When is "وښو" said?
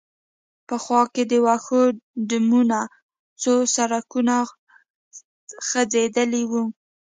1.45-1.81